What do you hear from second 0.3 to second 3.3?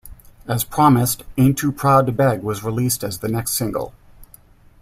As promised, "Ain't Too Proud To Beg" was released as the